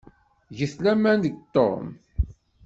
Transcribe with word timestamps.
Get 0.57 0.73
laman 0.83 1.19
deg 1.23 1.35
Tom. 1.53 1.85